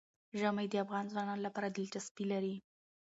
ژمی 0.39 0.65
د 0.69 0.73
افغان 0.83 1.05
ځوانانو 1.11 1.45
لپاره 1.47 1.67
دلچسپي 1.69 2.25
لري. 2.33 2.55